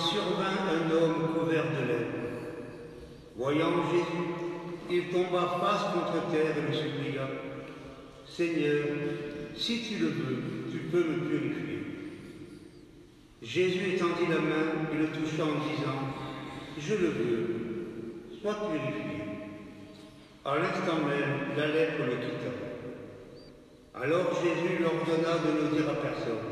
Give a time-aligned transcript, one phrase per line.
[0.00, 2.20] survint un homme couvert de lèvres.
[3.36, 4.30] Voyant Jésus,
[4.90, 7.28] il tomba face contre terre et le supplia.
[8.26, 8.86] Seigneur,
[9.56, 11.84] si tu le veux, tu peux me purifier.
[13.42, 16.00] Jésus étendit la main et le toucha en disant,
[16.78, 17.46] Je le veux,
[18.40, 19.20] sois purifié.
[20.44, 22.50] À l'instant même, la lèpre le quitta.
[23.94, 26.46] Alors Jésus leur ordonna de ne dire à personne,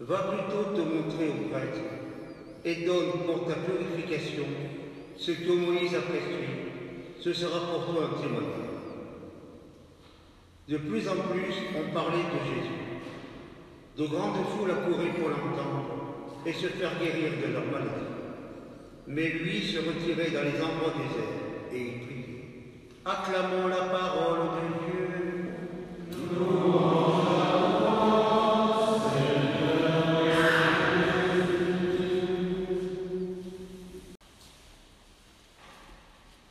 [0.00, 1.80] Va plutôt te montrer au prêtre
[2.64, 4.44] et donne pour ta purification
[5.16, 6.48] ce que Moïse a prescrit.
[7.18, 8.70] Ce sera pour toi un témoignage.
[10.68, 12.80] De plus en plus, on parlait de Jésus.
[13.98, 15.90] De grandes foules accouraient pour l'entendre
[16.46, 18.06] et se faire guérir de leur maladie.
[19.06, 22.20] Mais lui se retirait dans les endroits déserts et il priait.
[23.04, 25.20] Acclamons la parole de Dieu.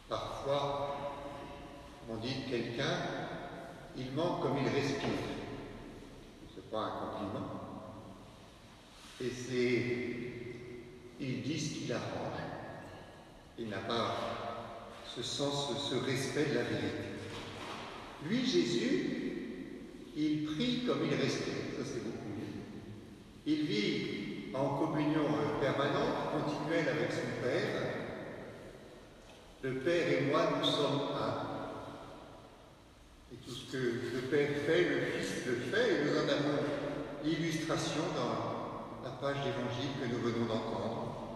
[0.10, 0.98] Parfois,
[2.10, 2.98] on dit de quelqu'un,
[3.96, 5.10] il manque comme il respire.
[6.50, 7.50] Ce n'est pas un compliment.
[9.22, 9.84] Et c'est,
[11.20, 12.40] il dit ce qu'il arrange.
[13.70, 14.16] Il n'a pas
[15.16, 17.04] ce sens, ce respect de la vérité.
[18.26, 19.06] Lui, Jésus,
[20.18, 21.54] il prie comme il respire.
[21.78, 22.64] Ça, c'est beaucoup mieux.
[23.46, 25.22] Il vit en communion
[25.62, 27.84] permanente, continuelle avec son Père.
[29.62, 31.46] Le Père et moi, nous sommes un.
[33.32, 33.78] Et tout ce que
[34.16, 36.64] le Père fait, le Fils le fait, et nous en avons
[37.24, 41.29] l'illustration dans la page d'évangile que nous venons d'entendre.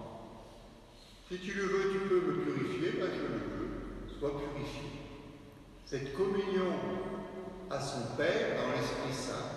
[1.34, 5.02] Si tu le veux, tu peux me purifier, je le veux, sois purifié.
[5.84, 6.78] Cette communion
[7.72, 9.50] à son Père dans l'Esprit Saint,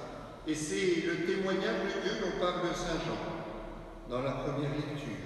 [0.48, 5.20] et c'est le témoignage de Dieu dont parle Saint Jean dans la première lecture.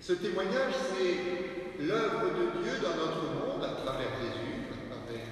[0.00, 5.26] Ce témoignage, c'est l'œuvre de Dieu dans notre monde à travers Jésus, à travers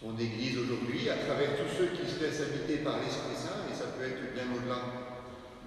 [0.00, 3.74] son Église aujourd'hui, à travers tous ceux qui se laissent habiter par l'Esprit Saint, et
[3.76, 4.82] ça peut être bien au-delà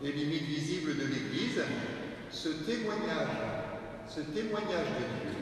[0.03, 1.63] des limites visibles de l'Église,
[2.31, 3.28] ce témoignage,
[4.07, 5.40] ce témoignage de Dieu,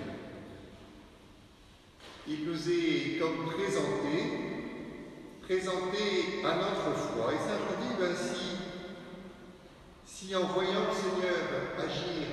[2.27, 4.77] il nous est comme présenté,
[5.41, 7.33] présenté à notre foi.
[7.33, 8.57] Et Saint Jean dit, ben, si,
[10.05, 11.37] si en voyant le Seigneur
[11.77, 12.27] agir,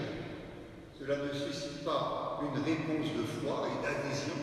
[0.98, 4.34] cela ne suscite pas une réponse de foi et d'adhésion,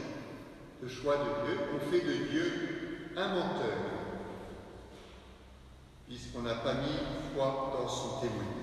[0.81, 3.77] de choix de Dieu, on fait de Dieu un menteur,
[6.07, 8.60] puisqu'on n'a pas mis foi dans son témoignage.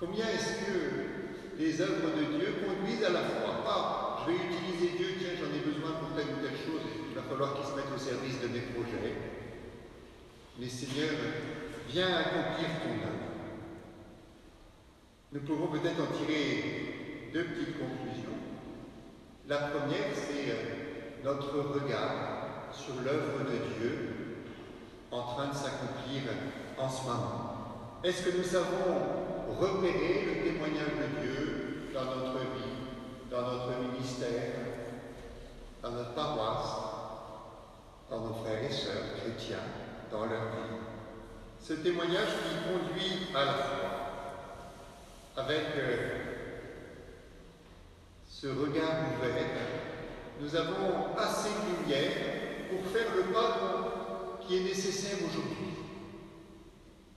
[0.00, 3.62] Combien est-ce que les œuvres de Dieu conduisent à la foi?
[3.62, 6.80] Pas, je vais utiliser Dieu, tiens, j'en ai besoin pour telle ou telle chose,
[7.10, 9.14] il va falloir qu'il se mette au service de mes projets.
[10.58, 11.10] Mais Seigneur,
[11.86, 13.28] viens accomplir ton œuvre.
[15.32, 18.40] Nous pouvons peut-être en tirer deux petites conclusions.
[19.48, 24.08] La première, c'est notre regard sur l'œuvre de Dieu
[25.10, 26.22] en train de s'accomplir
[26.78, 28.00] en ce moment.
[28.02, 34.52] Est-ce que nous savons repérer le témoignage de Dieu dans notre vie, dans notre ministère,
[35.82, 36.76] dans notre paroisse,
[38.10, 39.64] dans nos frères et sœurs chrétiens,
[40.10, 40.76] dans leur vie
[41.60, 44.00] Ce témoignage qui conduit à la foi,
[45.36, 46.08] avec euh,
[48.28, 49.46] ce regard ouvert,
[50.40, 52.12] nous avons assez de lumière
[52.70, 55.79] pour faire le pas qui est nécessaire aujourd'hui.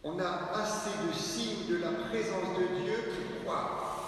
[0.05, 4.03] On a assez de signes de la présence de Dieu pour croire.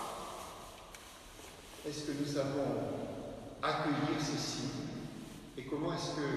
[1.88, 3.16] Est-ce que nous savons
[3.64, 4.92] accueillir ces signes?
[5.58, 6.28] Et comment est-ce que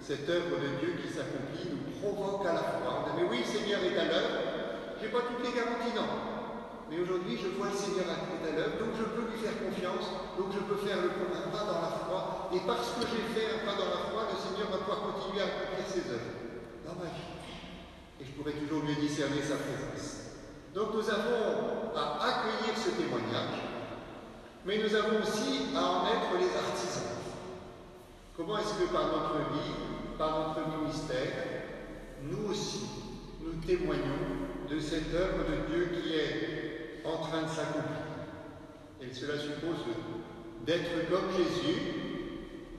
[0.00, 3.04] cette œuvre de Dieu qui s'accomplit nous provoque à la foi?
[3.04, 5.92] On dit, mais oui, le Seigneur est à l'œuvre, je n'ai pas toutes les garanties,
[5.92, 6.08] non.
[6.88, 10.08] Mais aujourd'hui, je vois le Seigneur est à l'œuvre, donc je peux lui faire confiance,
[10.40, 12.48] donc je peux faire le premier pas dans la foi.
[12.56, 15.44] Et parce que j'ai fait un pas dans la foi, le Seigneur va pouvoir continuer
[15.44, 16.32] à accomplir ses œuvres
[16.88, 17.28] dans ma vie.
[18.22, 20.30] Et je pourrais toujours mieux discerner sa présence.
[20.74, 23.58] Donc nous avons à accueillir ce témoignage,
[24.64, 27.18] mais nous avons aussi à en être les artisans.
[28.36, 29.74] Comment est-ce que par notre vie,
[30.16, 31.32] par notre ministère,
[32.22, 32.86] nous aussi,
[33.40, 38.06] nous témoignons de cette œuvre de Dieu qui est en train de s'accomplir?
[39.02, 39.82] Et cela suppose
[40.64, 41.80] d'être comme Jésus,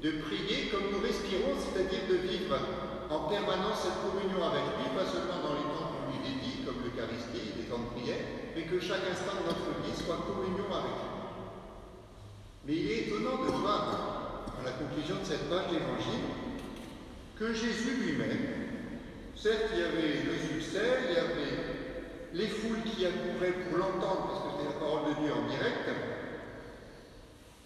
[0.02, 2.58] de prier comme nous respirons, c'est-à-dire de vivre
[3.10, 6.84] en permanence cette communion avec lui, pas seulement dans les temps qu'on lui dédie, comme
[6.84, 8.24] l'Eucharistie, les temps de prière,
[8.56, 11.14] mais que chaque instant de notre vie soit communion avec lui.
[12.66, 16.26] Mais il est étonnant de voir, à la conclusion de cette page d'évangile,
[17.36, 18.46] que Jésus lui-même,
[19.36, 21.74] certes il y avait le succès, il y avait
[22.34, 25.90] les foules qui accouraient pour l'entendre, parce que c'était la parole de Dieu en direct,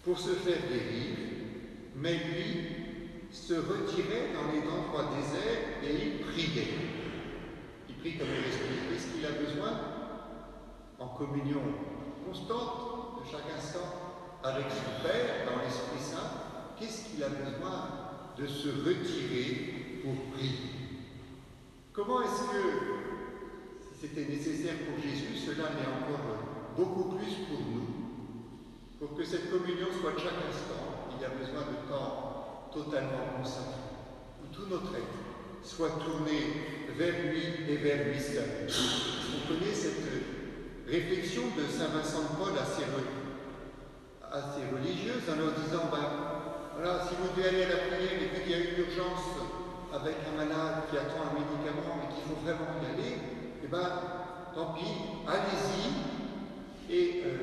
[0.04, 1.16] pour se faire guérir,
[1.94, 2.77] mais lui
[3.30, 6.74] se retirait dans les endroits déserts et il priait.
[7.88, 8.88] Il prie comme il respire.
[8.90, 9.72] Qu'est-ce qu'il a besoin
[10.98, 11.60] En communion
[12.26, 14.08] constante de chaque instant
[14.42, 16.30] avec son Père dans l'Esprit Saint.
[16.78, 20.78] Qu'est-ce qu'il a besoin De se retirer pour prier?
[21.92, 22.64] Comment est-ce que
[24.00, 26.24] c'était nécessaire pour Jésus, cela l'est encore
[26.76, 27.88] beaucoup plus pour nous?
[29.00, 32.27] Pour que cette communion soit de chaque instant, il y a besoin de temps
[32.78, 33.82] totalement consacré,
[34.42, 35.18] où tout notre être
[35.62, 38.70] soit tourné vers lui et vers lui seul.
[38.70, 40.06] On connaît cette
[40.86, 42.86] réflexion de Saint Vincent de Paul assez,
[44.22, 46.06] assez religieuse en leur disant ben,
[46.78, 49.26] voilà, si vous devez aller à la prière et qu'il y a une urgence
[49.92, 53.18] avec un malade qui attend un médicament et qu'il faut vraiment y aller,
[53.64, 53.88] eh bien,
[54.54, 55.90] tant pis, allez-y,
[56.90, 57.36] et euh,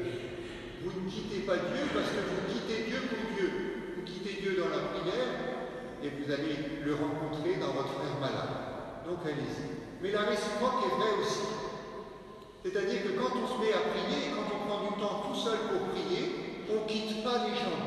[0.84, 3.65] vous ne quittez pas Dieu parce que vous quittez Dieu pour Dieu.
[4.06, 5.34] Quittez Dieu dans la prière
[6.04, 8.54] et vous allez le rencontrer dans votre frère malade.
[9.10, 9.74] Donc allez-y.
[10.02, 11.50] Mais la réciproque est vraie aussi.
[12.62, 15.57] C'est-à-dire que quand on se met à prier, quand on prend du temps tout seul
[15.69, 17.81] pour prier, on ne quitte pas les gens.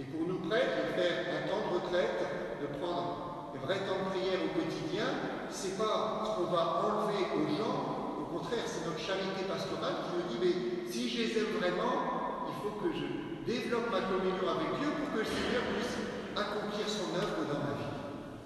[0.00, 2.20] Et pour nous prêtres, de faire un temps de retraite,
[2.60, 5.04] de prendre le vrai temps de prière au quotidien,
[5.50, 10.16] c'est pas ce qu'on va enlever aux gens, au contraire, c'est notre charité pastorale qui
[10.16, 12.21] nous dit, mais si je les aime vraiment,
[12.62, 13.06] faut que je
[13.42, 15.98] développe ma communion avec Dieu pour que le Seigneur puisse
[16.38, 17.98] accomplir son œuvre dans ma vie.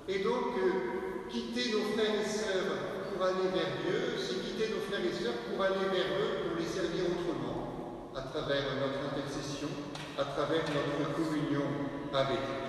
[0.09, 4.83] Et donc, euh, quitter nos frères et sœurs pour aller vers Dieu, c'est quitter nos
[4.89, 9.69] frères et sœurs pour aller vers eux, pour les servir autrement, à travers notre intercession,
[10.17, 11.69] à travers notre communion
[12.13, 12.65] avec eux.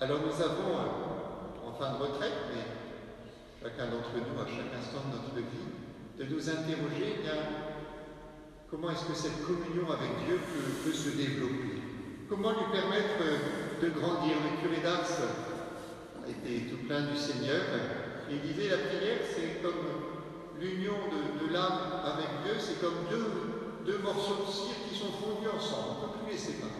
[0.00, 1.06] Alors nous avons euh,
[1.78, 2.64] fin de retraite, mais
[3.62, 5.76] chacun d'entre nous, à chaque instant de notre vie,
[6.18, 7.65] de nous interroger, bien,
[8.70, 10.38] comment est-ce que cette communion avec Dieu
[10.84, 11.82] peut, se développer
[12.28, 13.22] Comment lui permettre
[13.80, 15.06] de grandir Le curé d'Ars
[16.28, 17.62] était tout plein du Seigneur.
[18.28, 20.98] Et il disait la prière, c'est comme l'union
[21.40, 23.26] de, l'âme avec Dieu, c'est comme deux,
[23.86, 26.02] deux morceaux de cire qui sont fondus ensemble.
[26.02, 26.72] On ne peut plus les séparer.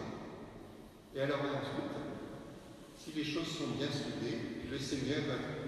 [1.15, 1.95] Et alors ensuite,
[2.97, 5.23] si les choses sont bien soudées, le Seigneur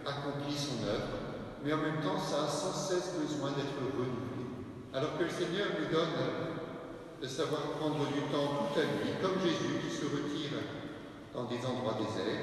[0.06, 1.16] accomplit son œuvre,
[1.63, 4.28] mais en même temps, ça a sans cesse besoin d'être renouvelé.
[4.91, 6.18] Alors que le Seigneur nous donne
[7.21, 10.57] de savoir prendre du temps tout à lui, comme Jésus qui se retire
[11.33, 12.42] dans des endroits déserts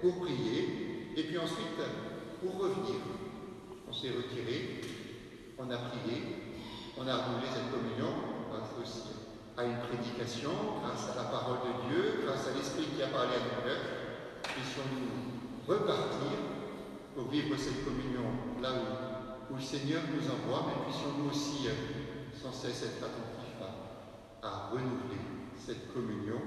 [0.00, 1.78] pour prier, et puis ensuite
[2.42, 2.98] pour revenir.
[3.88, 4.80] On s'est retiré,
[5.56, 6.18] on a prié,
[6.98, 8.10] on a renouvelé cette communion
[8.50, 9.14] grâce aussi
[9.56, 10.50] à une prédication,
[10.82, 13.86] grâce à la parole de Dieu, grâce à l'Esprit qui a parlé à nos cœurs,
[14.42, 16.42] puissions-nous repartir
[17.14, 18.26] pour vivre cette communion
[18.60, 19.13] là où,
[19.52, 21.72] le Seigneur nous envoie, mais puissions-nous aussi euh,
[22.40, 23.60] sans cesse être attentifs
[24.42, 25.20] à renouveler
[25.56, 26.40] cette communion,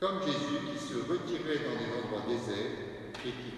[0.00, 2.76] comme Jésus qui se retirait dans des endroits déserts
[3.24, 3.55] et qui